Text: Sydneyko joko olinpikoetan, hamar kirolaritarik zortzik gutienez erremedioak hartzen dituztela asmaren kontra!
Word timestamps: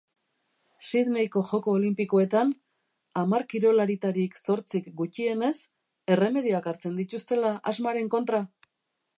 Sydneyko 0.85 1.41
joko 1.49 1.75
olinpikoetan, 1.79 2.53
hamar 3.21 3.45
kirolaritarik 3.53 4.39
zortzik 4.41 4.89
gutienez 5.03 5.53
erremedioak 6.17 6.71
hartzen 6.73 7.01
dituztela 7.03 7.57
asmaren 7.75 8.11
kontra! 8.17 8.43